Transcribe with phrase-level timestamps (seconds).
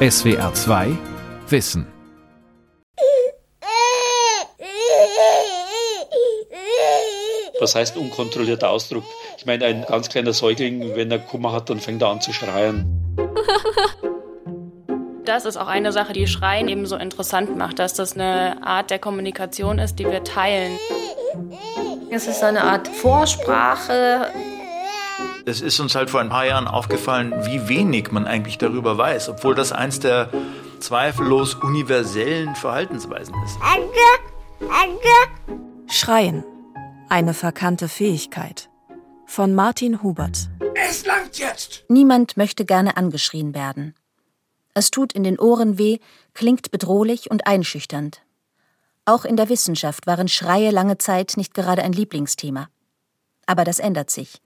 [0.00, 0.96] SWR 2
[1.48, 1.84] Wissen.
[7.58, 9.02] Was heißt unkontrollierter Ausdruck?
[9.38, 12.32] Ich meine, ein ganz kleiner Säugling, wenn er Kummer hat, dann fängt er an zu
[12.32, 13.16] schreien.
[15.24, 18.92] Das ist auch eine Sache, die Schreien eben so interessant macht, dass das eine Art
[18.92, 20.78] der Kommunikation ist, die wir teilen.
[22.12, 24.28] Es ist eine Art Vorsprache.
[25.48, 29.30] Es ist uns halt vor ein paar Jahren aufgefallen, wie wenig man eigentlich darüber weiß,
[29.30, 30.28] obwohl das eins der
[30.78, 33.56] zweifellos universellen Verhaltensweisen ist.
[35.86, 36.44] Schreien.
[37.08, 38.68] Eine verkannte Fähigkeit.
[39.24, 40.50] Von Martin Hubert.
[40.74, 41.84] Es langt jetzt!
[41.88, 43.94] Niemand möchte gerne angeschrien werden.
[44.74, 45.98] Es tut in den Ohren weh,
[46.34, 48.20] klingt bedrohlich und einschüchternd.
[49.06, 52.68] Auch in der Wissenschaft waren Schreie lange Zeit nicht gerade ein Lieblingsthema.
[53.46, 54.42] Aber das ändert sich.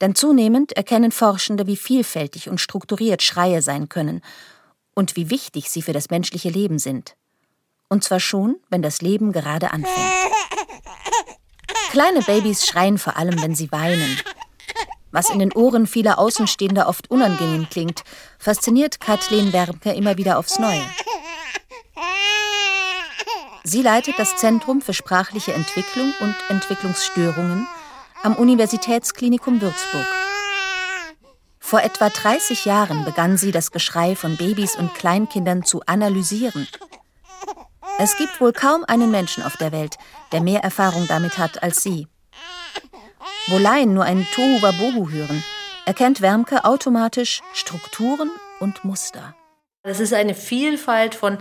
[0.00, 4.20] Denn zunehmend erkennen Forschende, wie vielfältig und strukturiert Schreie sein können
[4.94, 7.16] und wie wichtig sie für das menschliche Leben sind.
[7.88, 9.96] Und zwar schon, wenn das Leben gerade anfängt.
[11.90, 14.20] Kleine Babys schreien vor allem, wenn sie weinen,
[15.12, 18.02] was in den Ohren vieler Außenstehender oft unangenehm klingt,
[18.38, 20.84] fasziniert Kathleen Wermke immer wieder aufs Neue.
[23.64, 27.66] Sie leitet das Zentrum für sprachliche Entwicklung und Entwicklungsstörungen
[28.22, 30.06] am Universitätsklinikum Würzburg.
[31.58, 36.68] Vor etwa 30 Jahren begann sie, das Geschrei von Babys und Kleinkindern zu analysieren.
[37.98, 39.96] Es gibt wohl kaum einen Menschen auf der Welt,
[40.32, 42.06] der mehr Erfahrung damit hat als sie.
[43.48, 45.42] Wo Laien nur ein Tohu Wabohu hören,
[45.86, 49.34] erkennt Wermke automatisch Strukturen und Muster.
[49.88, 51.38] Es ist eine Vielfalt von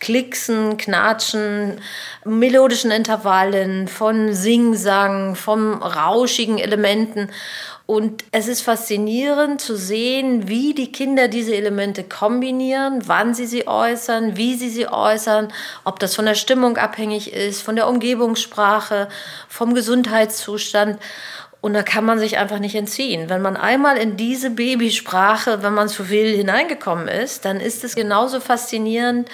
[0.00, 1.80] Klicksen, Knatschen,
[2.24, 7.30] melodischen Intervallen, von Singsang, von rauschigen Elementen.
[7.86, 13.68] Und es ist faszinierend zu sehen, wie die Kinder diese Elemente kombinieren, wann sie sie
[13.68, 15.52] äußern, wie sie sie äußern,
[15.84, 19.08] ob das von der Stimmung abhängig ist, von der Umgebungssprache,
[19.48, 20.98] vom Gesundheitszustand.
[21.64, 23.30] Und da kann man sich einfach nicht entziehen.
[23.30, 27.94] Wenn man einmal in diese Babysprache, wenn man zu viel hineingekommen ist, dann ist es
[27.94, 29.30] genauso faszinierend,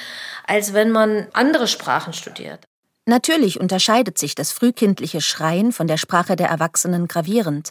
[0.47, 2.61] als wenn man andere Sprachen studiert.
[3.05, 7.71] Natürlich unterscheidet sich das frühkindliche Schreien von der Sprache der Erwachsenen gravierend.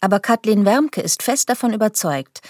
[0.00, 2.40] Aber Kathleen Wermke ist fest davon überzeugt,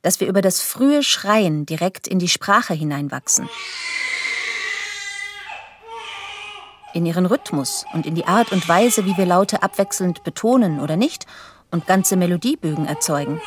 [0.00, 3.50] dass wir über das frühe Schreien direkt in die Sprache hineinwachsen
[6.94, 10.96] in ihren Rhythmus und in die Art und Weise, wie wir Laute abwechselnd betonen oder
[10.96, 11.26] nicht
[11.70, 13.40] und ganze Melodiebögen erzeugen.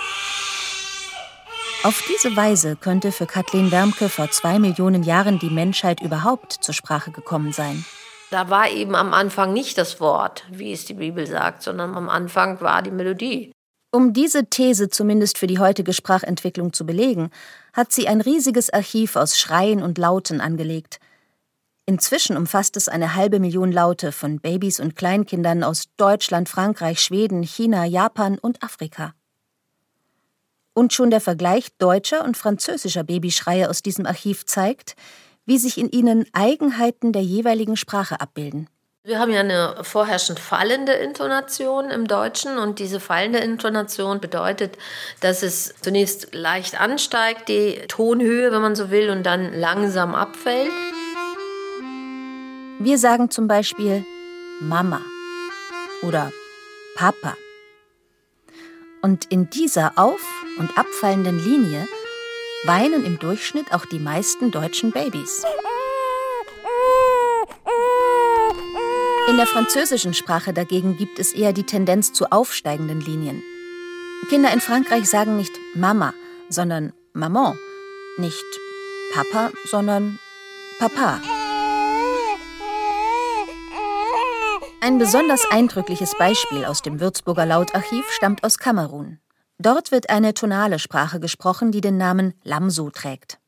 [1.84, 6.74] Auf diese Weise könnte für Kathleen Wermke vor zwei Millionen Jahren die Menschheit überhaupt zur
[6.74, 7.86] Sprache gekommen sein.
[8.32, 12.10] Da war eben am Anfang nicht das Wort, wie es die Bibel sagt, sondern am
[12.10, 13.52] Anfang war die Melodie.
[13.92, 17.30] Um diese These zumindest für die heutige Sprachentwicklung zu belegen,
[17.74, 21.00] hat sie ein riesiges Archiv aus Schreien und Lauten angelegt–
[21.86, 27.44] Inzwischen umfasst es eine halbe Million Laute von Babys und Kleinkindern aus Deutschland, Frankreich, Schweden,
[27.44, 29.14] China, Japan und Afrika.
[30.74, 34.96] Und schon der Vergleich deutscher und französischer Babyschreie aus diesem Archiv zeigt,
[35.46, 38.70] wie sich in ihnen Eigenheiten der jeweiligen Sprache abbilden.
[39.04, 44.78] Wir haben ja eine vorherrschend fallende Intonation im Deutschen und diese fallende Intonation bedeutet,
[45.20, 50.72] dass es zunächst leicht ansteigt, die Tonhöhe, wenn man so will, und dann langsam abfällt.
[52.84, 54.04] Wir sagen zum Beispiel
[54.60, 55.00] Mama
[56.02, 56.34] oder
[56.96, 57.38] Papa.
[59.02, 61.88] Und in dieser auf- und abfallenden Linie
[62.66, 65.46] weinen im Durchschnitt auch die meisten deutschen Babys.
[69.30, 73.42] In der französischen Sprache dagegen gibt es eher die Tendenz zu aufsteigenden Linien.
[74.28, 76.14] Kinder in Frankreich sagen nicht Mama,
[76.50, 77.58] sondern Maman,
[78.18, 78.44] nicht
[79.14, 80.20] Papa, sondern
[80.80, 81.22] Papa.
[84.86, 89.20] Ein besonders eindrückliches Beispiel aus dem Würzburger Lautarchiv stammt aus Kamerun.
[89.58, 93.40] Dort wird eine tonale Sprache gesprochen, die den Namen Lamso trägt.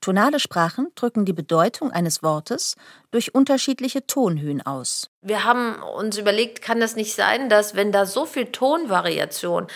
[0.00, 2.76] Tonale Sprachen drücken die Bedeutung eines Wortes
[3.10, 5.10] durch unterschiedliche Tonhöhen aus.
[5.22, 9.66] Wir haben uns überlegt, kann das nicht sein, dass wenn da so viel Tonvariation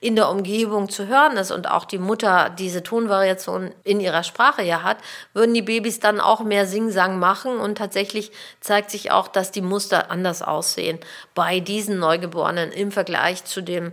[0.00, 4.62] in der Umgebung zu hören ist und auch die Mutter diese Tonvariation in ihrer Sprache
[4.62, 4.98] ja hat,
[5.34, 9.62] würden die Babys dann auch mehr Singsang machen und tatsächlich zeigt sich auch, dass die
[9.62, 10.98] Muster anders aussehen
[11.34, 13.92] bei diesen Neugeborenen im Vergleich zu dem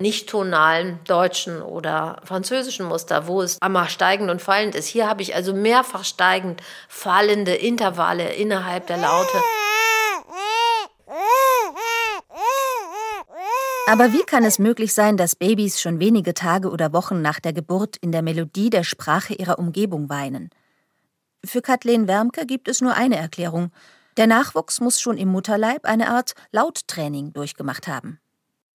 [0.00, 4.86] nicht-tonalen deutschen oder französischen Muster, wo es einmal steigend und fallend ist.
[4.86, 9.38] Hier habe ich also mehrfach steigend fallende Intervalle innerhalb der Laute.
[13.86, 17.52] Aber wie kann es möglich sein, dass Babys schon wenige Tage oder Wochen nach der
[17.52, 20.50] Geburt in der Melodie der Sprache ihrer Umgebung weinen?
[21.44, 23.72] Für Kathleen Wermke gibt es nur eine Erklärung.
[24.16, 28.20] Der Nachwuchs muss schon im Mutterleib eine Art Lauttraining durchgemacht haben.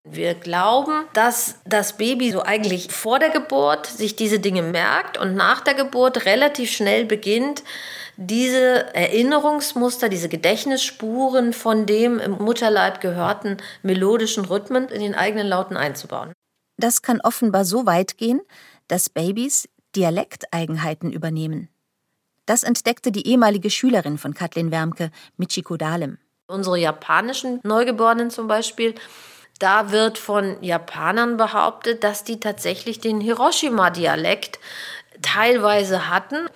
[0.07, 5.33] Wir glauben, dass das Baby so eigentlich vor der Geburt sich diese Dinge merkt und
[5.33, 7.63] nach der Geburt relativ schnell beginnt,
[8.15, 15.75] diese Erinnerungsmuster, diese Gedächtnisspuren von dem im Mutterleib gehörten melodischen Rhythmen in den eigenen Lauten
[15.75, 16.33] einzubauen.
[16.77, 18.41] Das kann offenbar so weit gehen,
[18.87, 21.69] dass Babys Dialekteigenheiten übernehmen.
[22.45, 26.19] Das entdeckte die ehemalige Schülerin von Kathleen Wermke, Michiko Dahlem.
[26.47, 28.93] Unsere japanischen Neugeborenen zum Beispiel,
[29.59, 34.59] da wird von Japanern behauptet, dass die tatsächlich den Hiroshima-Dialekt
[35.21, 36.47] teilweise hatten.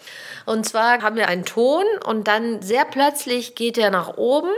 [0.45, 4.51] Und zwar haben wir einen Ton und dann sehr plötzlich geht er nach oben.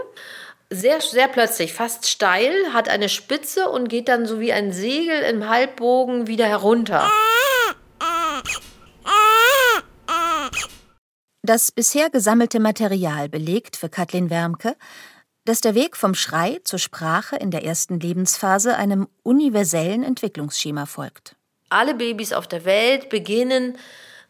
[0.69, 5.19] Sehr, sehr plötzlich, fast steil, hat eine Spitze und geht dann so wie ein Segel
[5.23, 7.11] im Halbbogen wieder herunter.
[11.43, 14.77] Das bisher gesammelte Material belegt für Kathleen Wermke,
[15.51, 21.35] dass der Weg vom Schrei zur Sprache in der ersten Lebensphase einem universellen Entwicklungsschema folgt.
[21.67, 23.77] Alle Babys auf der Welt beginnen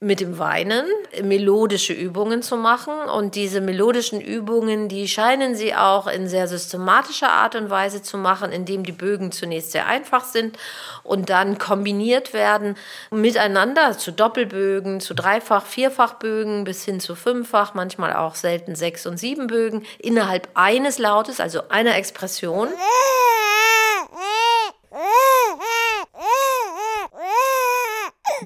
[0.03, 0.83] mit dem Weinen
[1.21, 2.91] melodische Übungen zu machen.
[3.15, 8.17] Und diese melodischen Übungen, die scheinen sie auch in sehr systematischer Art und Weise zu
[8.17, 10.57] machen, indem die Bögen zunächst sehr einfach sind
[11.03, 12.77] und dann kombiniert werden
[13.11, 19.17] miteinander zu Doppelbögen, zu Dreifach-, Vierfachbögen bis hin zu Fünffach, manchmal auch selten Sechs- und
[19.17, 22.69] Siebenbögen innerhalb eines Lautes, also einer Expression.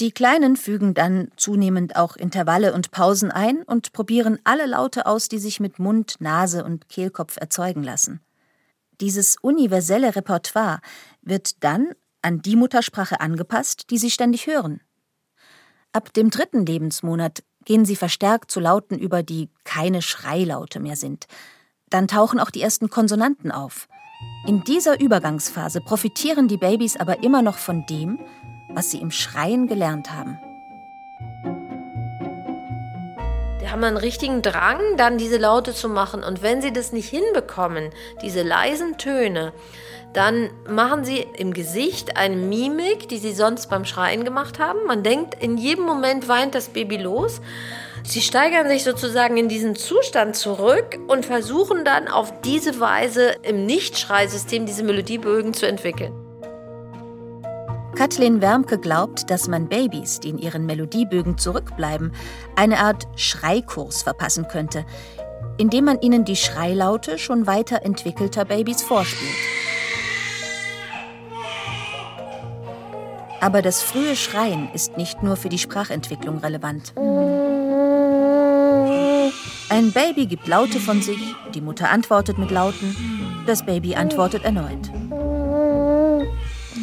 [0.02, 5.30] Die Kleinen fügen dann zunehmend auch Intervalle und Pausen ein und probieren alle Laute aus,
[5.30, 8.20] die sich mit Mund, Nase und Kehlkopf erzeugen lassen.
[9.00, 10.80] Dieses universelle Repertoire
[11.22, 14.82] wird dann an die Muttersprache angepasst, die sie ständig hören.
[15.94, 21.26] Ab dem dritten Lebensmonat gehen sie verstärkt zu Lauten über, die keine Schreilaute mehr sind.
[21.90, 23.88] Dann tauchen auch die ersten Konsonanten auf.
[24.46, 28.20] In dieser Übergangsphase profitieren die Babys aber immer noch von dem,
[28.76, 30.40] was sie im Schreien gelernt haben.
[33.62, 36.24] Die haben einen richtigen Drang, dann diese Laute zu machen.
[36.24, 37.90] Und wenn sie das nicht hinbekommen,
[38.22, 39.54] diese leisen Töne,
[40.14, 44.86] dann machen sie im Gesicht eine Mimik, die sie sonst beim Schreien gemacht haben.
[44.86, 47.42] Man denkt, in jedem Moment weint das Baby los.
[48.04, 53.66] Sie steigern sich sozusagen in diesen Zustand zurück und versuchen dann auf diese Weise im
[53.66, 56.25] Nichtschreisystem diese Melodiebögen zu entwickeln.
[57.96, 62.12] Kathleen Wermke glaubt, dass man Babys, die in ihren Melodiebögen zurückbleiben,
[62.58, 64.86] eine Art Schreikurs verpassen könnte,
[65.58, 69.32] indem man ihnen die Schreilaute schon weiterentwickelter Babys vorspielt.
[73.40, 76.94] Aber das frühe Schreien ist nicht nur für die Sprachentwicklung relevant.
[79.70, 81.20] Ein Baby gibt Laute von sich,
[81.54, 84.92] die Mutter antwortet mit Lauten, das Baby antwortet erneut.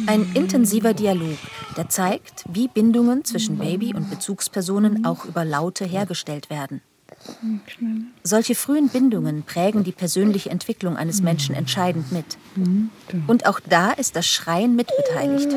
[0.05, 1.37] Ein intensiver Dialog,
[1.77, 6.81] der zeigt, wie Bindungen zwischen Baby und Bezugspersonen auch über Laute hergestellt werden.
[8.23, 12.37] Solche frühen Bindungen prägen die persönliche Entwicklung eines Menschen entscheidend mit.
[13.27, 15.51] Und auch da ist das Schreien mitbeteiligt.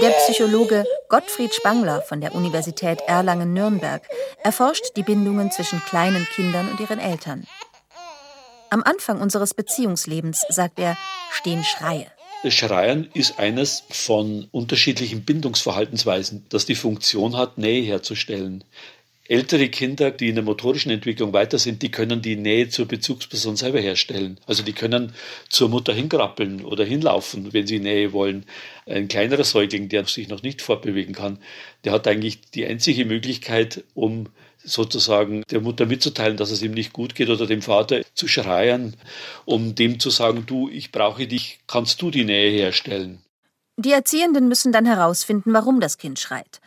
[0.00, 4.02] Der Psychologe Gottfried Spangler von der Universität Erlangen-Nürnberg
[4.42, 7.46] erforscht die Bindungen zwischen kleinen Kindern und ihren Eltern.
[8.72, 10.96] Am Anfang unseres Beziehungslebens, sagt er,
[11.30, 12.06] stehen Schreie.
[12.48, 18.64] Schreien ist eines von unterschiedlichen Bindungsverhaltensweisen, das die Funktion hat, Nähe herzustellen.
[19.28, 23.56] Ältere Kinder, die in der motorischen Entwicklung weiter sind, die können die Nähe zur Bezugsperson
[23.56, 24.40] selber herstellen.
[24.46, 25.12] Also die können
[25.50, 28.46] zur Mutter hinkrabbeln oder hinlaufen, wenn sie Nähe wollen.
[28.86, 31.40] Ein kleinerer Säugling, der sich noch nicht fortbewegen kann,
[31.84, 34.28] der hat eigentlich die einzige Möglichkeit, um
[34.64, 38.96] sozusagen der Mutter mitzuteilen, dass es ihm nicht gut geht oder dem Vater zu schreien,
[39.44, 43.22] um dem zu sagen, du, ich brauche dich, kannst du die Nähe herstellen.
[43.76, 46.60] Die Erziehenden müssen dann herausfinden, warum das Kind schreit.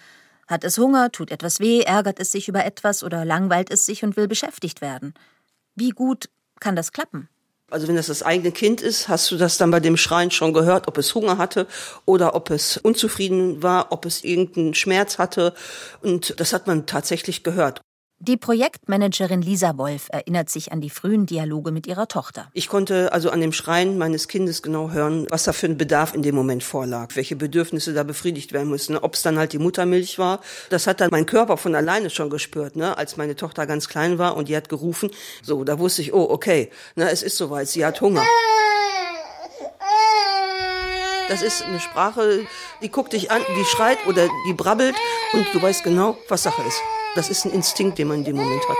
[0.48, 4.04] Hat es Hunger, tut etwas weh, ärgert es sich über etwas oder langweilt es sich
[4.04, 5.14] und will beschäftigt werden.
[5.76, 7.30] Wie gut kann das klappen?
[7.72, 10.54] Also wenn das das eigene Kind ist, hast du das dann bei dem Schreien schon
[10.54, 11.68] gehört, ob es Hunger hatte
[12.06, 15.54] oder ob es unzufrieden war, ob es irgendeinen Schmerz hatte.
[16.02, 17.82] Und das hat man tatsächlich gehört.
[18.20, 22.48] Die Projektmanagerin Lisa Wolf erinnert sich an die frühen Dialoge mit ihrer Tochter.
[22.54, 26.16] Ich konnte also an dem Schreien meines Kindes genau hören, was da für ein Bedarf
[26.16, 28.98] in dem Moment vorlag, welche Bedürfnisse da befriedigt werden müssen.
[28.98, 32.30] Ob es dann halt die Muttermilch war, das hat dann mein Körper von alleine schon
[32.30, 32.98] gespürt, ne?
[32.98, 35.12] als meine Tochter ganz klein war und die hat gerufen.
[35.44, 38.24] So, da wusste ich, oh, okay, ne, es ist soweit, sie hat Hunger.
[41.28, 42.48] Das ist eine Sprache,
[42.82, 44.96] die guckt dich an, die schreit oder die brabbelt
[45.34, 46.82] und du weißt genau, was Sache ist.
[47.16, 48.78] Das ist ein Instinkt, den man in dem Moment hat.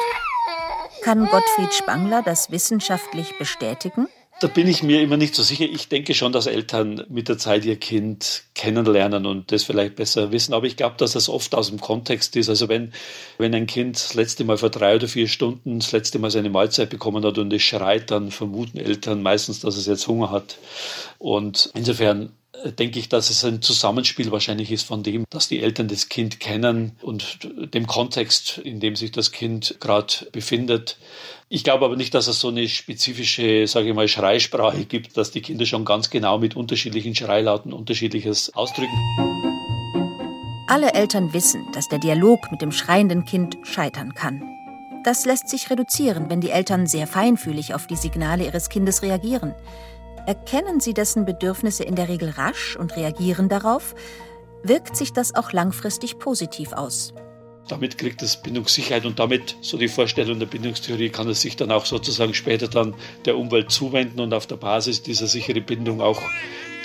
[1.02, 4.08] Kann Gottfried Spangler das wissenschaftlich bestätigen?
[4.42, 5.64] Da bin ich mir immer nicht so sicher.
[5.64, 10.34] Ich denke schon, dass Eltern mit der Zeit ihr Kind kennenlernen und das vielleicht besser
[10.34, 10.54] wissen.
[10.54, 12.50] Aber ich glaube, dass das oft aus dem Kontext ist.
[12.50, 12.92] Also wenn,
[13.38, 16.50] wenn ein Kind das letzte Mal vor drei oder vier Stunden das letzte Mal seine
[16.50, 20.58] Mahlzeit bekommen hat und es schreit, dann vermuten Eltern meistens, dass es jetzt Hunger hat.
[21.18, 22.34] Und insofern
[22.78, 26.40] denke ich, dass es ein Zusammenspiel wahrscheinlich ist von dem, dass die Eltern das Kind
[26.40, 27.40] kennen und
[27.74, 30.98] dem Kontext, in dem sich das Kind gerade befindet.
[31.50, 35.32] Ich glaube aber nicht, dass es so eine spezifische, sage ich mal, Schreisprache gibt, dass
[35.32, 38.98] die Kinder schon ganz genau mit unterschiedlichen Schreilauten unterschiedliches ausdrücken.
[40.68, 44.42] Alle Eltern wissen, dass der Dialog mit dem schreienden Kind scheitern kann.
[45.04, 49.54] Das lässt sich reduzieren, wenn die Eltern sehr feinfühlig auf die Signale ihres Kindes reagieren.
[50.26, 53.94] Erkennen Sie dessen Bedürfnisse in der Regel rasch und reagieren darauf,
[54.64, 57.14] wirkt sich das auch langfristig positiv aus.
[57.68, 61.72] Damit kriegt es Bindungssicherheit und damit, so die Vorstellung der Bindungstheorie, kann es sich dann
[61.72, 66.22] auch sozusagen später dann der Umwelt zuwenden und auf der Basis dieser sicheren Bindung auch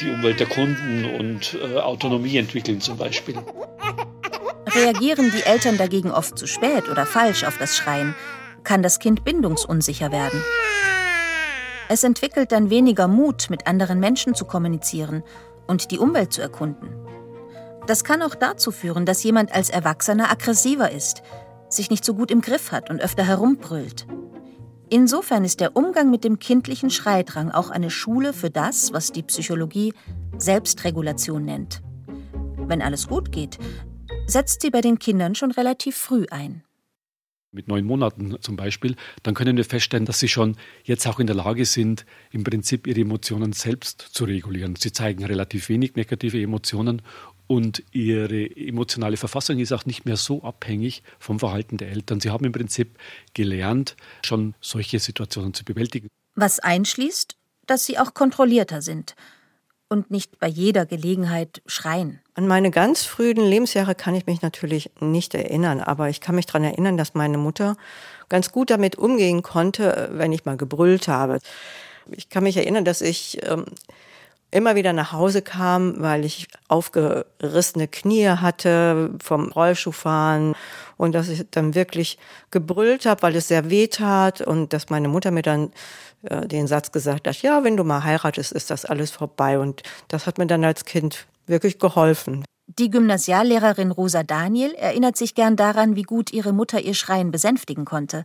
[0.01, 3.37] die Umwelt der Kunden und äh, Autonomie entwickeln zum Beispiel.
[4.75, 8.15] Reagieren die Eltern dagegen oft zu spät oder falsch auf das Schreien,
[8.65, 10.43] kann das Kind bindungsunsicher werden.
[11.93, 15.25] Es entwickelt dann weniger Mut, mit anderen Menschen zu kommunizieren
[15.67, 16.89] und die Umwelt zu erkunden.
[17.89, 21.23] Das kann auch dazu führen, dass jemand als Erwachsener aggressiver ist,
[21.69, 24.07] sich nicht so gut im Griff hat und öfter herumbrüllt.
[24.89, 29.25] Insofern ist der Umgang mit dem kindlichen Schreidrang auch eine Schule für das, was die
[29.25, 29.93] Psychologie
[30.39, 31.83] Selbstregulation nennt.
[32.57, 33.59] Wenn alles gut geht,
[34.29, 36.63] setzt sie bei den Kindern schon relativ früh ein
[37.53, 41.27] mit neun Monaten zum Beispiel, dann können wir feststellen, dass sie schon jetzt auch in
[41.27, 44.77] der Lage sind, im Prinzip ihre Emotionen selbst zu regulieren.
[44.77, 47.03] Sie zeigen relativ wenig negative Emotionen
[47.47, 52.21] und ihre emotionale Verfassung ist auch nicht mehr so abhängig vom Verhalten der Eltern.
[52.21, 52.99] Sie haben im Prinzip
[53.35, 56.09] gelernt, schon solche Situationen zu bewältigen.
[56.37, 59.17] Was einschließt, dass sie auch kontrollierter sind
[59.91, 62.21] und nicht bei jeder Gelegenheit schreien.
[62.35, 66.47] An meine ganz frühen Lebensjahre kann ich mich natürlich nicht erinnern, aber ich kann mich
[66.47, 67.77] daran erinnern, dass meine Mutter
[68.29, 71.41] ganz gut damit umgehen konnte, wenn ich mal gebrüllt habe.
[72.13, 73.67] Ich kann mich erinnern, dass ich ähm,
[74.53, 80.55] immer wieder nach Hause kam, weil ich aufgerissene Knie hatte vom Rollschuhfahren
[80.97, 82.19] und dass ich dann wirklich
[82.51, 85.73] gebrüllt habe, weil es sehr weh tat und dass meine Mutter mir dann
[86.23, 89.83] äh, den Satz gesagt hat, ja, wenn du mal heiratest, ist das alles vorbei und
[90.09, 92.45] das hat mir dann als Kind wirklich geholfen.
[92.79, 97.85] Die Gymnasiallehrerin Rosa Daniel erinnert sich gern daran, wie gut ihre Mutter ihr Schreien besänftigen
[97.85, 98.25] konnte.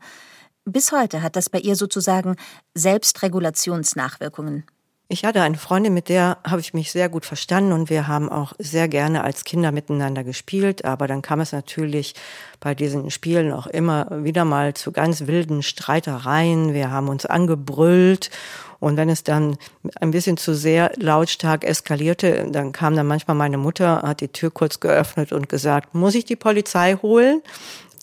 [0.65, 2.35] Bis heute hat das bei ihr sozusagen
[2.75, 4.65] Selbstregulationsnachwirkungen.
[5.07, 8.27] Ich hatte eine Freundin, mit der habe ich mich sehr gut verstanden und wir haben
[8.27, 10.83] auch sehr gerne als Kinder miteinander gespielt.
[10.83, 12.15] Aber dann kam es natürlich
[12.59, 16.73] bei diesen Spielen auch immer wieder mal zu ganz wilden Streitereien.
[16.73, 18.31] Wir haben uns angebrüllt
[18.79, 19.57] und wenn es dann
[19.99, 24.51] ein bisschen zu sehr lautstark eskalierte, dann kam dann manchmal meine Mutter, hat die Tür
[24.51, 27.41] kurz geöffnet und gesagt, muss ich die Polizei holen?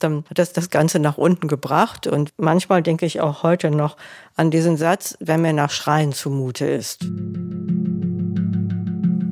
[0.02, 2.06] Dann hat das das Ganze nach unten gebracht.
[2.06, 3.97] Und manchmal denke ich auch heute noch
[4.37, 7.06] an diesen Satz, wenn mir nach Schreien zumute ist.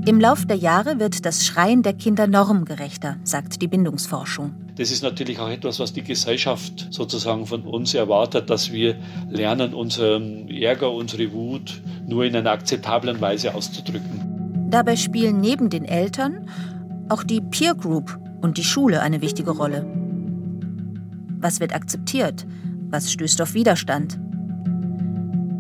[0.07, 4.55] Im Lauf der Jahre wird das Schreien der Kinder normgerechter, sagt die Bindungsforschung.
[4.77, 8.97] Das ist natürlich auch etwas, was die Gesellschaft sozusagen von uns erwartet, dass wir
[9.29, 14.69] lernen, unseren Ärger, unsere Wut nur in einer akzeptablen Weise auszudrücken.
[14.71, 16.49] Dabei spielen neben den Eltern
[17.11, 20.00] auch die Peer Group und die Schule eine wichtige Rolle.
[21.41, 22.47] Was wird akzeptiert?
[22.91, 24.19] Was stößt auf Widerstand?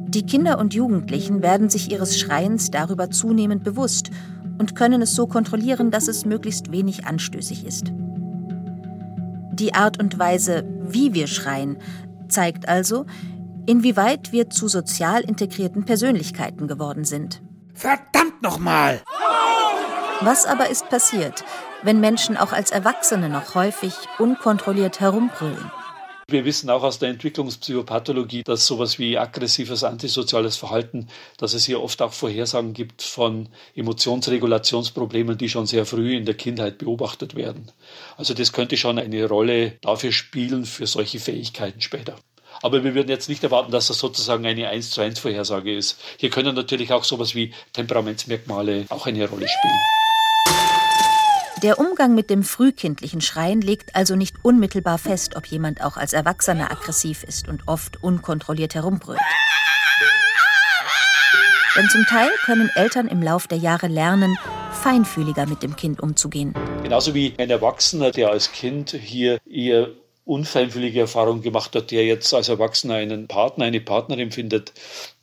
[0.08, 4.10] Die Kinder und Jugendlichen werden sich ihres Schreiens darüber zunehmend bewusst
[4.58, 7.92] und können es so kontrollieren, dass es möglichst wenig anstößig ist.
[9.52, 11.78] Die Art und Weise, wie wir schreien,
[12.28, 13.06] zeigt also,
[13.66, 17.42] inwieweit wir zu sozial integrierten Persönlichkeiten geworden sind.
[17.72, 19.00] Verdammt nochmal!
[20.22, 21.44] Was aber ist passiert,
[21.82, 25.70] wenn Menschen auch als Erwachsene noch häufig unkontrolliert herumbrüllen.
[26.28, 31.08] Wir wissen auch aus der Entwicklungspsychopathologie, dass sowas wie aggressives antisoziales Verhalten,
[31.38, 36.34] dass es hier oft auch Vorhersagen gibt von Emotionsregulationsproblemen, die schon sehr früh in der
[36.34, 37.72] Kindheit beobachtet werden.
[38.18, 42.14] Also das könnte schon eine Rolle dafür spielen für solche Fähigkeiten später.
[42.60, 45.98] Aber wir würden jetzt nicht erwarten, dass das sozusagen eine 1 zu 1 Vorhersage ist.
[46.18, 49.99] Hier können natürlich auch sowas wie Temperamentsmerkmale auch eine Rolle spielen.
[51.62, 56.14] Der Umgang mit dem frühkindlichen Schreien legt also nicht unmittelbar fest, ob jemand auch als
[56.14, 59.20] Erwachsener aggressiv ist und oft unkontrolliert herumbrüllt.
[61.76, 64.38] Denn zum Teil können Eltern im Lauf der Jahre lernen,
[64.72, 66.54] feinfühliger mit dem Kind umzugehen.
[66.82, 69.90] Genauso wie ein Erwachsener, der als Kind hier eher
[70.24, 74.72] unfeinfühlige Erfahrung gemacht hat, der jetzt als Erwachsener einen Partner, eine Partnerin findet,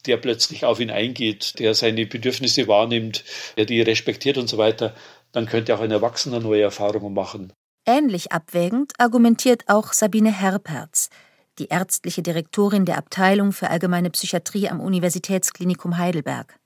[0.06, 3.24] der plötzlich auf ihn eingeht, der seine Bedürfnisse wahrnimmt,
[3.56, 4.94] der die respektiert und so weiter,
[5.38, 7.54] dann könnte auch ein Erwachsener neue Erfahrungen machen.
[7.86, 11.10] Ähnlich abwägend argumentiert auch Sabine Herperz,
[11.60, 16.58] die ärztliche Direktorin der Abteilung für allgemeine Psychiatrie am Universitätsklinikum Heidelberg.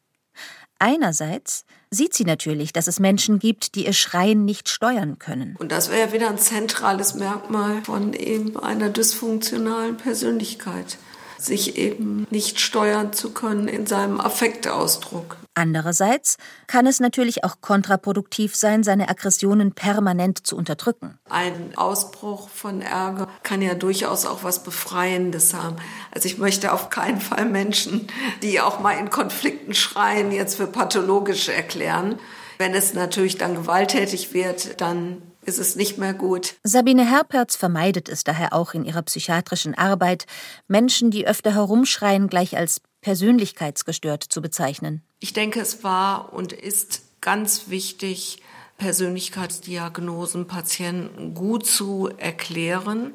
[0.80, 5.58] Einerseits sieht sie natürlich, dass es Menschen gibt, die ihr Schreien nicht steuern können.
[5.60, 10.98] Und das wäre ja wieder ein zentrales Merkmal von eben einer dysfunktionalen Persönlichkeit
[11.44, 15.38] sich eben nicht steuern zu können in seinem Affektausdruck.
[15.54, 21.20] Andererseits kann es natürlich auch kontraproduktiv sein, seine Aggressionen permanent zu unterdrücken.
[21.30, 25.76] Ein Ausbruch von Ärger kann ja durchaus auch was Befreiendes haben.
[26.12, 28.08] Also ich möchte auf keinen Fall Menschen,
[28.42, 32.18] die auch mal in Konflikten schreien, jetzt für pathologisch erklären.
[32.58, 36.56] Wenn es natürlich dann gewalttätig wird, dann ist es nicht mehr gut.
[36.64, 40.26] Sabine Herperz vermeidet es daher auch in ihrer psychiatrischen Arbeit,
[40.68, 45.02] Menschen, die öfter herumschreien, gleich als persönlichkeitsgestört zu bezeichnen.
[45.20, 48.42] Ich denke, es war und ist ganz wichtig,
[48.78, 53.14] Persönlichkeitsdiagnosen Patienten gut zu erklären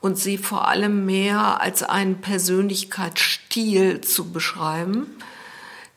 [0.00, 5.06] und sie vor allem mehr als einen Persönlichkeitsstil zu beschreiben,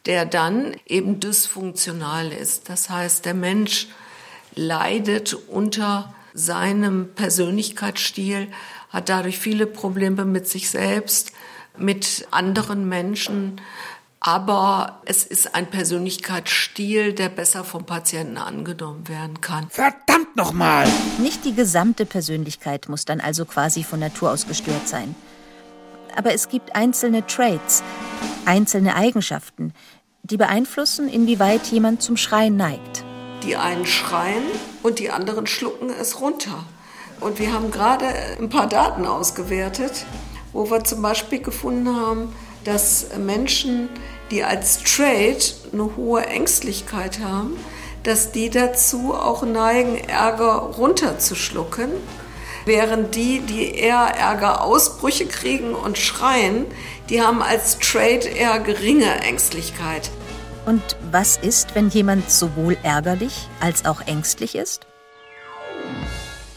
[0.05, 2.67] der dann eben dysfunktional ist.
[2.69, 3.87] Das heißt, der Mensch
[4.55, 8.47] leidet unter seinem Persönlichkeitsstil,
[8.89, 11.31] hat dadurch viele Probleme mit sich selbst,
[11.77, 13.61] mit anderen Menschen.
[14.19, 19.67] Aber es ist ein Persönlichkeitsstil, der besser vom Patienten angenommen werden kann.
[19.69, 20.87] Verdammt nochmal!
[21.19, 25.15] Nicht die gesamte Persönlichkeit muss dann also quasi von Natur aus gestört sein.
[26.15, 27.83] Aber es gibt einzelne Traits,
[28.45, 29.73] einzelne Eigenschaften,
[30.23, 33.03] die beeinflussen, inwieweit jemand zum Schreien neigt.
[33.43, 34.43] Die einen schreien
[34.83, 36.63] und die anderen schlucken es runter.
[37.19, 38.05] Und wir haben gerade
[38.39, 40.05] ein paar Daten ausgewertet,
[40.53, 43.89] wo wir zum Beispiel gefunden haben, dass Menschen,
[44.29, 47.57] die als Trait eine hohe Ängstlichkeit haben,
[48.03, 51.91] dass die dazu auch neigen, Ärger runterzuschlucken,
[52.65, 56.65] während die, die eher Ärgerausbrüche kriegen und schreien,
[57.09, 60.09] die haben als Trait eher geringe Ängstlichkeit.
[60.65, 64.85] Und was ist, wenn jemand sowohl ärgerlich als auch ängstlich ist?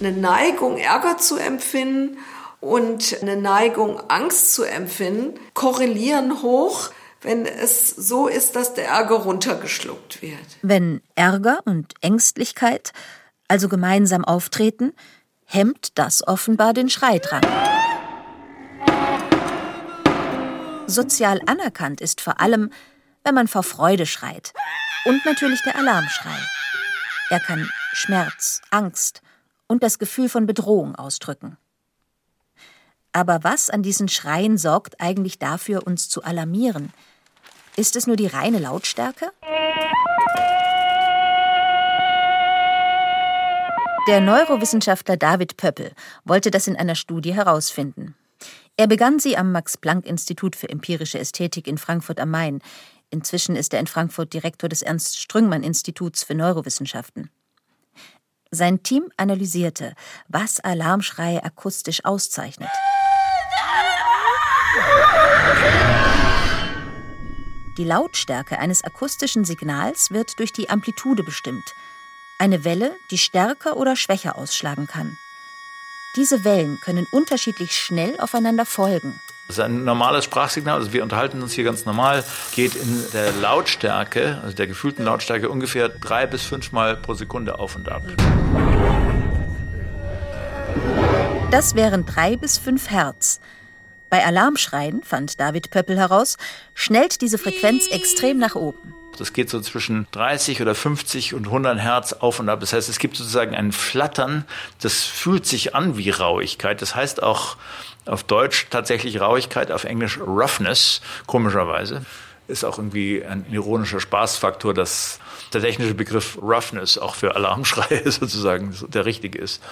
[0.01, 2.19] Eine Neigung, Ärger zu empfinden
[2.61, 6.91] und eine Neigung, Angst zu empfinden, korrelieren hoch,
[7.23, 10.39] wenn es so ist, dass der Ärger runtergeschluckt wird.
[10.61, 12.93] Wenn Ärger und Ängstlichkeit
[13.49, 14.93] also gemeinsam auftreten,
[15.47, 17.43] hemmt das offenbar den Schreidrang.
[20.87, 22.71] Sozial anerkannt ist vor allem,
[23.25, 24.53] wenn man vor Freude schreit.
[25.05, 26.37] Und natürlich der Alarmschrei.
[27.31, 29.23] Er kann Schmerz, Angst
[29.67, 31.57] und das Gefühl von Bedrohung ausdrücken.
[33.13, 36.93] Aber was an diesen Schreien sorgt eigentlich dafür, uns zu alarmieren?
[37.77, 39.33] Ist es nur die reine Lautstärke?
[44.07, 45.93] Der Neurowissenschaftler David Pöppel
[46.25, 48.15] wollte das in einer Studie herausfinden.
[48.77, 52.61] Er begann sie am Max-Planck-Institut für empirische Ästhetik in Frankfurt am Main,
[53.11, 57.31] Inzwischen ist er in Frankfurt Direktor des Ernst-Strüngmann-Instituts für Neurowissenschaften.
[58.51, 59.95] Sein Team analysierte,
[60.29, 62.71] was Alarmschreie akustisch auszeichnet.
[67.77, 71.65] Die Lautstärke eines akustischen Signals wird durch die Amplitude bestimmt.
[72.39, 75.17] Eine Welle, die stärker oder schwächer ausschlagen kann.
[76.17, 79.21] Diese Wellen können unterschiedlich schnell aufeinander folgen.
[79.47, 83.31] Das ist ein normales Sprachsignal, also wir unterhalten uns hier ganz normal, geht in der
[83.33, 88.03] Lautstärke, also der gefühlten Lautstärke, ungefähr drei bis fünfmal pro Sekunde auf und ab.
[91.51, 93.41] Das wären drei bis fünf Hertz.
[94.09, 96.37] Bei Alarmschreien, fand David Pöppel heraus,
[96.75, 98.95] schnellt diese Frequenz extrem nach oben.
[99.19, 102.61] Das geht so zwischen 30 oder 50 und 100 Hertz auf und ab.
[102.61, 104.45] Das heißt, es gibt sozusagen ein Flattern,
[104.81, 106.83] das fühlt sich an wie Rauigkeit.
[106.83, 107.57] Das heißt auch
[108.07, 112.05] auf Deutsch tatsächlich Rauigkeit, auf Englisch Roughness, komischerweise.
[112.47, 115.19] Ist auch irgendwie ein ironischer Spaßfaktor, dass
[115.55, 119.63] der technische Begriff Roughness auch für Alarmschreie sozusagen der richtige ist.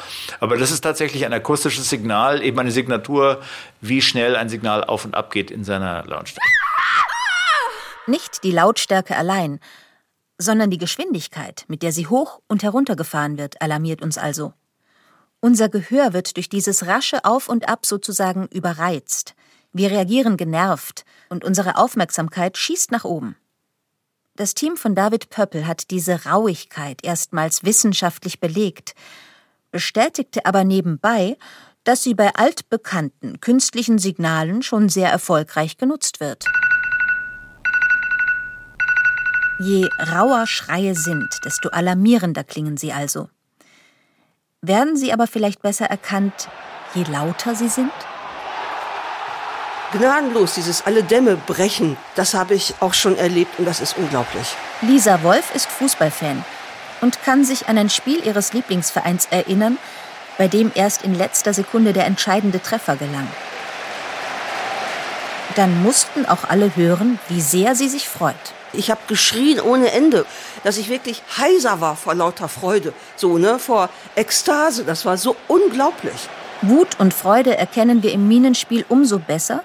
[0.41, 3.43] Aber das ist tatsächlich ein akustisches Signal, eben eine Signatur,
[3.83, 6.49] wie schnell ein Signal auf und ab geht in seiner Lautstärke.
[8.07, 9.61] Nicht die Lautstärke allein,
[10.37, 14.55] sondern die Geschwindigkeit, mit der sie hoch und herunter gefahren wird, alarmiert uns also.
[15.41, 19.35] Unser Gehör wird durch dieses rasche Auf und Ab sozusagen überreizt.
[19.73, 23.37] Wir reagieren genervt und unsere Aufmerksamkeit schießt nach oben.
[24.35, 28.95] Das Team von David Pöppel hat diese Rauigkeit erstmals wissenschaftlich belegt,
[29.71, 31.37] bestätigte aber nebenbei,
[31.85, 36.47] dass sie bei altbekannten künstlichen Signalen schon sehr erfolgreich genutzt wird.
[39.64, 43.29] Je rauer Schreie sind, desto alarmierender klingen sie also.
[44.61, 46.48] Werden sie aber vielleicht besser erkannt,
[46.94, 47.92] je lauter sie sind?
[49.92, 54.57] Gnadenlos, dieses alle Dämme brechen, das habe ich auch schon erlebt und das ist unglaublich.
[54.81, 56.44] Lisa Wolf ist Fußballfan
[57.01, 59.79] und kann sich an ein Spiel ihres Lieblingsvereins erinnern,
[60.38, 63.29] bei dem erst in letzter Sekunde der entscheidende Treffer gelang.
[65.55, 68.55] Dann mussten auch alle hören, wie sehr sie sich freut.
[68.73, 70.25] Ich habe geschrien ohne Ende,
[70.65, 74.85] dass ich wirklich heiser war vor lauter Freude, so ne, vor Ekstase.
[74.85, 76.29] Das war so unglaublich.
[76.63, 79.63] Wut und Freude erkennen wir im Minenspiel umso besser,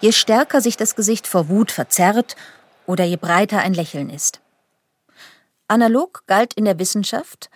[0.00, 2.36] je stärker sich das Gesicht vor Wut verzerrt
[2.86, 4.40] oder je breiter ein Lächeln ist.
[5.68, 7.48] Analog galt in der Wissenschaft,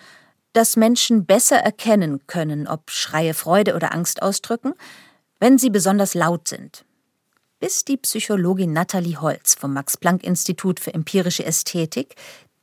[0.55, 4.73] dass Menschen besser erkennen können, ob Schreie Freude oder Angst ausdrücken,
[5.41, 6.85] wenn sie besonders laut sind
[7.61, 12.15] bis die Psychologin Nathalie Holz vom Max-Planck-Institut für empirische Ästhetik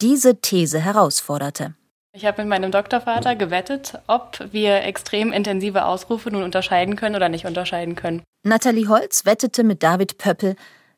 [0.01, 1.73] diese These herausforderte.
[2.13, 7.27] Ich habe mit meinem Doktorvater gewettet, ob wir extrem intensive Ausrufe nun unterscheiden können oder
[7.27, 8.23] nicht unterscheiden können.
[8.43, 10.55] Nathalie Holz wettete mit David Pöppel,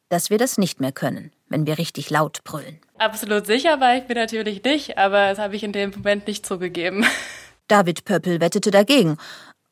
[0.10, 2.80] dass wir das nicht mehr können, wenn wir richtig laut brüllen.
[3.00, 6.46] Absolut sicher war ich mir natürlich nicht, aber das habe ich in dem Moment nicht
[6.46, 7.04] zugegeben.
[7.68, 9.18] David Pöppel wettete dagegen,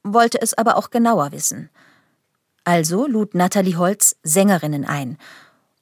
[0.03, 1.69] wollte es aber auch genauer wissen.
[2.65, 5.17] Also lud Nathalie Holz Sängerinnen ein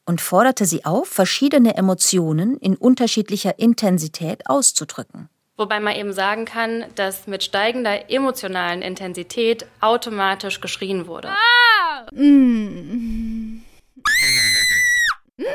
[0.06, 5.30] und forderte sie auf, verschiedene Emotionen in unterschiedlicher Intensität auszudrücken.
[5.56, 11.30] Wobei man eben sagen kann, dass mit steigender emotionalen Intensität automatisch geschrien wurde.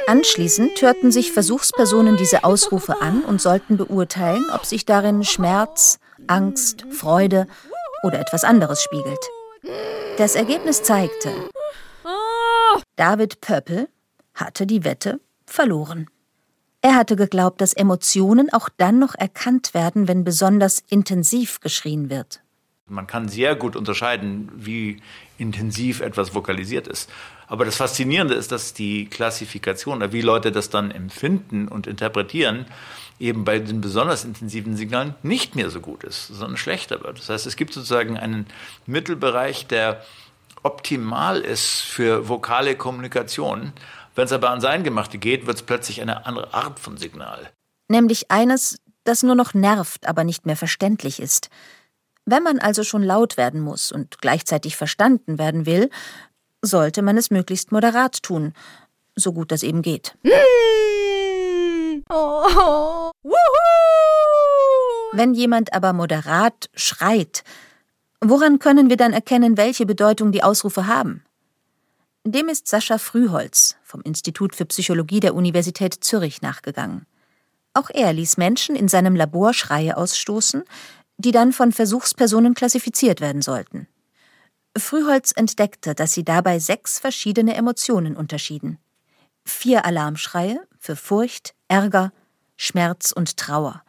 [0.06, 6.86] Anschließend hörten sich Versuchspersonen diese Ausrufe an und sollten beurteilen, ob sich darin Schmerz, Angst,
[6.90, 7.46] Freude
[8.02, 9.18] oder etwas anderes spiegelt.
[10.16, 11.32] Das Ergebnis zeigte,
[12.96, 13.88] David Pöppel
[14.34, 16.08] hatte die Wette verloren.
[16.80, 22.40] Er hatte geglaubt, dass Emotionen auch dann noch erkannt werden, wenn besonders intensiv geschrien wird.
[22.86, 25.02] Man kann sehr gut unterscheiden, wie
[25.36, 27.10] intensiv etwas vokalisiert ist.
[27.46, 32.66] Aber das Faszinierende ist, dass die Klassifikation, wie Leute das dann empfinden und interpretieren,
[33.20, 37.18] eben bei den besonders intensiven Signalen nicht mehr so gut ist, sondern schlechter wird.
[37.18, 38.46] Das heißt, es gibt sozusagen einen
[38.86, 40.04] Mittelbereich, der
[40.62, 43.72] optimal ist für vokale Kommunikation.
[44.14, 47.50] Wenn es aber an sein Gemachte geht, wird es plötzlich eine andere Art von Signal.
[47.88, 51.48] Nämlich eines, das nur noch nervt, aber nicht mehr verständlich ist.
[52.24, 55.88] Wenn man also schon laut werden muss und gleichzeitig verstanden werden will,
[56.60, 58.52] sollte man es möglichst moderat tun,
[59.14, 60.14] so gut das eben geht.
[62.08, 63.10] Oh.
[65.12, 67.44] Wenn jemand aber moderat schreit,
[68.20, 71.24] woran können wir dann erkennen, welche Bedeutung die Ausrufe haben?
[72.24, 77.06] Dem ist Sascha Frühholz vom Institut für Psychologie der Universität Zürich nachgegangen.
[77.74, 80.64] Auch er ließ Menschen in seinem Labor Schreie ausstoßen,
[81.16, 83.88] die dann von Versuchspersonen klassifiziert werden sollten.
[84.76, 88.78] Frühholz entdeckte, dass sie dabei sechs verschiedene Emotionen unterschieden.
[89.44, 92.12] Vier Alarmschreie für Furcht, Ärger,
[92.56, 93.82] Schmerz und Trauer.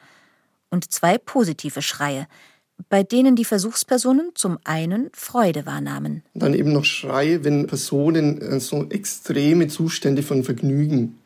[0.70, 2.28] Und zwei positive Schreie,
[2.88, 6.24] bei denen die Versuchspersonen zum einen Freude wahrnahmen.
[6.34, 11.20] Dann eben noch Schreie, wenn Personen äh, so extreme Zustände von Vergnügen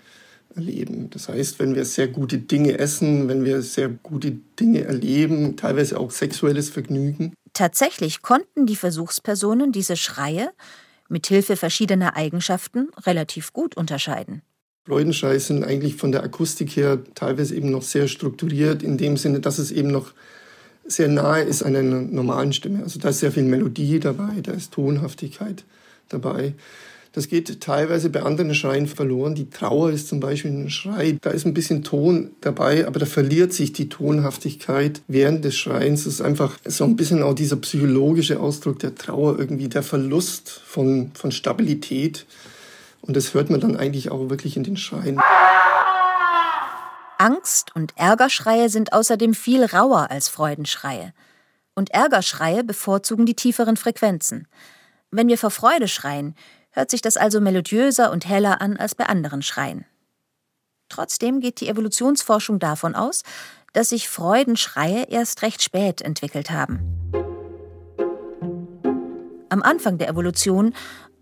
[0.55, 1.09] erleben.
[1.09, 5.99] Das heißt, wenn wir sehr gute Dinge essen, wenn wir sehr gute Dinge erleben, teilweise
[5.99, 7.33] auch sexuelles Vergnügen.
[7.53, 10.51] Tatsächlich konnten die Versuchspersonen diese Schreie
[11.09, 14.41] mit Hilfe verschiedener Eigenschaften relativ gut unterscheiden.
[14.85, 19.39] Freudenschreie sind eigentlich von der Akustik her teilweise eben noch sehr strukturiert, in dem Sinne,
[19.39, 20.11] dass es eben noch
[20.85, 22.83] sehr nahe ist an einer normalen Stimme.
[22.83, 25.63] Also da ist sehr viel Melodie dabei, da ist Tonhaftigkeit
[26.09, 26.53] dabei.
[27.13, 29.35] Das geht teilweise bei anderen Schreien verloren.
[29.35, 31.17] Die Trauer ist zum Beispiel ein Schrei.
[31.21, 36.05] Da ist ein bisschen Ton dabei, aber da verliert sich die Tonhaftigkeit während des Schreins.
[36.05, 40.49] Das ist einfach so ein bisschen auch dieser psychologische Ausdruck der Trauer, irgendwie der Verlust
[40.49, 42.25] von, von Stabilität.
[43.05, 45.19] Und das hört man dann eigentlich auch wirklich in den Schreien.
[47.17, 51.13] Angst- und Ärgerschreie sind außerdem viel rauer als Freudenschreie.
[51.75, 54.47] Und Ärgerschreie bevorzugen die tieferen Frequenzen.
[55.11, 56.35] Wenn wir vor Freude schreien,
[56.71, 59.85] hört sich das also melodiöser und heller an als bei anderen Schreien.
[60.87, 63.23] Trotzdem geht die Evolutionsforschung davon aus,
[63.73, 66.79] dass sich Freudenschreie erst recht spät entwickelt haben.
[69.49, 70.73] Am Anfang der Evolution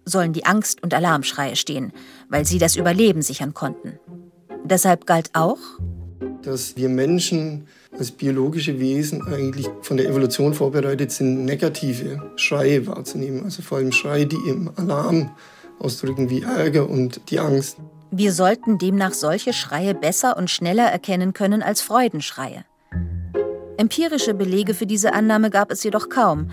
[0.06, 1.94] sollen die Angst- und Alarmschreie stehen,
[2.30, 4.00] weil sie das Überleben sichern konnten.
[4.64, 5.58] Deshalb galt auch,
[6.44, 13.44] dass wir Menschen als biologische Wesen eigentlich von der Evolution vorbereitet sind, negative Schreie wahrzunehmen.
[13.44, 15.32] Also vor allem Schreie, die im Alarm
[15.80, 17.78] ausdrücken, wie Ärger und die Angst.
[18.12, 22.66] Wir sollten demnach solche Schreie besser und schneller erkennen können als Freudenschreie.
[23.78, 26.52] Empirische Belege für diese Annahme gab es jedoch kaum,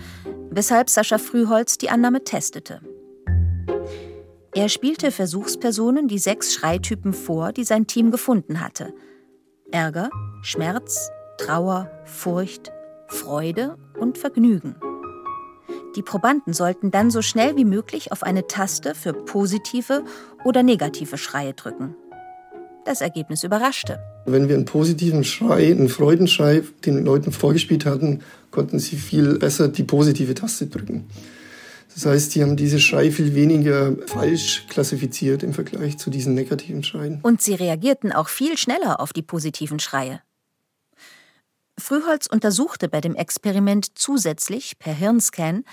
[0.49, 2.81] weshalb Sascha Frühholz die Annahme testete.
[4.55, 8.93] Er spielte Versuchspersonen die sechs Schreitypen vor, die sein Team gefunden hatte.
[9.71, 10.09] Ärger,
[10.41, 12.71] Schmerz, Trauer, Furcht,
[13.07, 14.75] Freude und Vergnügen.
[15.95, 20.03] Die Probanden sollten dann so schnell wie möglich auf eine Taste für positive
[20.43, 21.95] oder negative Schreie drücken.
[22.85, 23.99] Das Ergebnis überraschte.
[24.25, 29.67] Wenn wir einen positiven Schrei, einen Freudenschrei den Leuten vorgespielt hatten, konnten sie viel besser
[29.67, 31.07] die positive Taste drücken.
[31.93, 36.83] Das heißt, die haben diese Schrei viel weniger falsch klassifiziert im Vergleich zu diesen negativen
[36.83, 37.19] Schreien.
[37.23, 40.21] Und sie reagierten auch viel schneller auf die positiven Schreie.
[41.77, 45.63] Frühholz untersuchte bei dem Experiment zusätzlich per Hirnscan,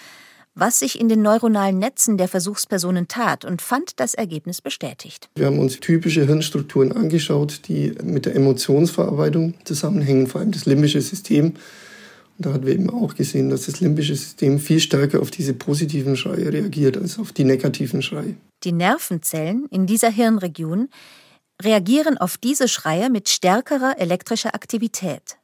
[0.54, 5.28] was sich in den neuronalen Netzen der Versuchspersonen tat und fand das Ergebnis bestätigt.
[5.34, 11.02] Wir haben uns typische Hirnstrukturen angeschaut, die mit der Emotionsverarbeitung zusammenhängen, vor allem das limbische
[11.02, 11.54] System.
[12.38, 16.16] Da hatten wir eben auch gesehen, dass das limbische System viel stärker auf diese positiven
[16.16, 18.36] Schreie reagiert als auf die negativen Schreie.
[18.64, 20.88] Die Nervenzellen in dieser Hirnregion
[21.62, 25.38] reagieren auf diese Schreie mit stärkerer elektrischer Aktivität.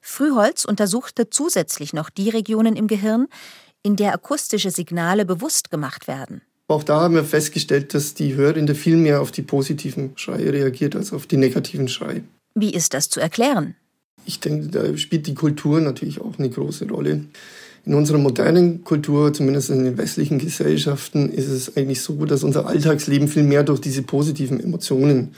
[0.00, 3.26] Frühholz untersuchte zusätzlich noch die Regionen im Gehirn,
[3.82, 6.42] in der akustische Signale bewusst gemacht werden.
[6.68, 10.94] Auch da haben wir festgestellt, dass die Hörrinde viel mehr auf die positiven Schreie reagiert
[10.94, 12.22] als auf die negativen Schreie.
[12.54, 13.74] Wie ist das zu erklären?
[14.24, 17.24] Ich denke, da spielt die Kultur natürlich auch eine große Rolle.
[17.86, 22.66] In unserer modernen Kultur, zumindest in den westlichen Gesellschaften, ist es eigentlich so, dass unser
[22.66, 25.30] Alltagsleben viel mehr durch diese positiven Emotionen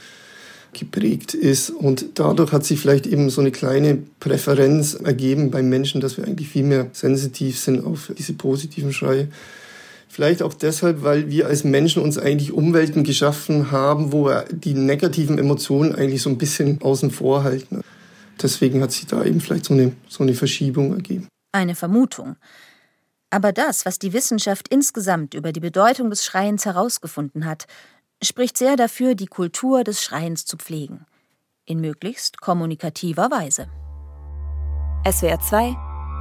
[0.73, 1.69] geprägt ist.
[1.69, 6.25] Und dadurch hat sich vielleicht eben so eine kleine Präferenz ergeben beim Menschen, dass wir
[6.25, 9.29] eigentlich viel mehr sensitiv sind auf diese positiven Schreie.
[10.09, 14.73] Vielleicht auch deshalb, weil wir als Menschen uns eigentlich Umwelten geschaffen haben, wo wir die
[14.75, 17.81] negativen Emotionen eigentlich so ein bisschen außen vor halten.
[18.41, 21.27] Deswegen hat sich da eben vielleicht so eine, so eine Verschiebung ergeben.
[21.51, 22.35] Eine Vermutung.
[23.29, 27.65] Aber das, was die Wissenschaft insgesamt über die Bedeutung des Schreiens herausgefunden hat,
[28.23, 31.05] spricht sehr dafür, die Kultur des Schreiens zu pflegen.
[31.65, 33.67] In möglichst kommunikativer Weise.
[35.09, 35.75] SWR 2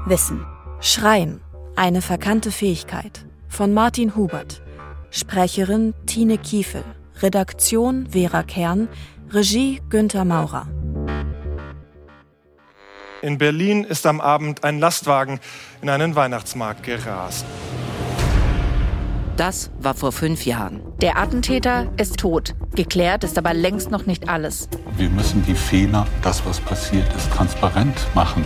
[0.06, 0.44] Wissen.
[0.80, 1.40] Schreien.
[1.76, 3.24] Eine verkannte Fähigkeit.
[3.48, 4.62] Von Martin Hubert.
[5.10, 6.82] Sprecherin Tine Kiefel.
[7.20, 8.88] Redaktion Vera Kern.
[9.30, 10.66] Regie Günther Maurer.
[13.22, 15.38] In Berlin ist am Abend ein Lastwagen
[15.80, 17.46] in einen Weihnachtsmarkt gerast.
[19.36, 20.82] Das war vor fünf Jahren.
[21.00, 22.56] Der Attentäter ist tot.
[22.74, 24.68] Geklärt ist aber längst noch nicht alles.
[24.96, 28.44] Wir müssen die Fehler, das, was passiert ist, transparent machen,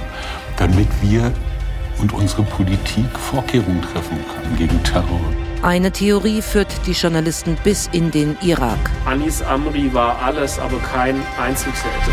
[0.58, 1.32] damit wir
[2.02, 5.20] und unsere Politik Vorkehrungen treffen können gegen Terror.
[5.62, 8.90] Eine Theorie führt die Journalisten bis in den Irak.
[9.06, 12.12] Anis Amri war alles, aber kein Einzeltäter.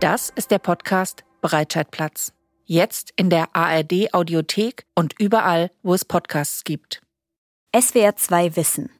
[0.00, 2.32] Das ist der Podcast Breitscheidplatz.
[2.66, 7.02] Jetzt in der ARD Audiothek und überall, wo es Podcasts gibt.
[7.76, 8.90] SWR 2 Wissen.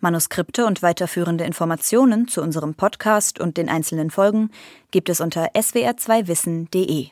[0.00, 4.50] Manuskripte und weiterführende Informationen zu unserem Podcast und den einzelnen Folgen
[4.90, 7.08] gibt es unter swr2wissen.de.